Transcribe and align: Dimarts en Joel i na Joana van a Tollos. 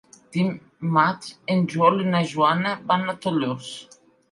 Dimarts 0.35 1.35
en 1.57 1.61
Joel 1.75 2.03
i 2.07 2.09
na 2.15 2.23
Joana 2.33 2.75
van 2.95 3.09
a 3.13 3.19
Tollos. 3.27 3.73